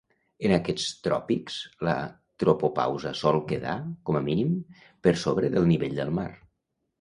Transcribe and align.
En 0.47 0.51
aquests 0.55 0.85
tròpics, 1.07 1.57
la 1.87 1.93
tropopausa 2.43 3.11
sol 3.19 3.37
quedar, 3.53 3.77
com 4.11 4.19
a 4.21 4.23
mínim, 4.31 4.57
per 5.05 5.15
sobre 5.27 5.53
del 5.59 5.71
nivell 5.75 5.95
del 6.01 6.17
mar. 6.23 6.29